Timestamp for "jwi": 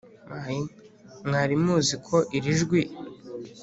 2.59-2.81